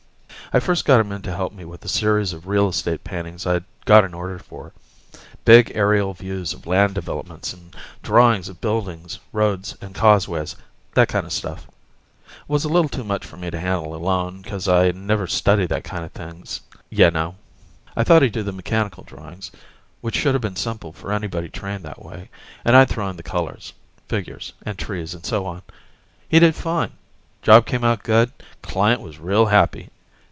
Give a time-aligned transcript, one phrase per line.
[0.53, 3.45] I first got him in to help me with a series of real estate paintings
[3.45, 4.73] I'd got an order for.
[5.45, 10.57] Big aerial views of land developments, and drawings of buildings, roads and causeways,
[10.93, 11.67] that kinda stuff.
[12.49, 15.85] Was a little too much for me to handle alone, 'cause I never studied that
[15.85, 16.59] kinda things,
[16.89, 17.35] ya know.
[17.95, 19.51] I thought he'd do the mechanical drawings,
[20.01, 22.29] which shoulda been simple for anybody trained that way,
[22.65, 23.71] and I'd throw in the colors,
[24.09, 25.61] figures and trees and so on.
[26.27, 26.91] He did fine.
[27.41, 29.89] Job came out good; client was real happy.